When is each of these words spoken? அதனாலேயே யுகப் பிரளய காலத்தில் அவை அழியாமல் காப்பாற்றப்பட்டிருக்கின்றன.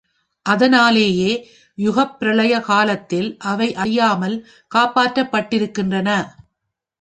அதனாலேயே 0.45 1.31
யுகப் 1.77 2.19
பிரளய 2.19 2.59
காலத்தில் 2.59 3.37
அவை 3.43 3.75
அழியாமல் 3.75 4.37
காப்பாற்றப்பட்டிருக்கின்றன. 4.75 6.09